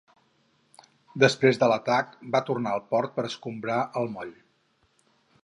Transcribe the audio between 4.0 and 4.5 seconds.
el moll.